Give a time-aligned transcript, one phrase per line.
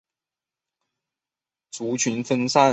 [1.69, 2.69] 族群分散。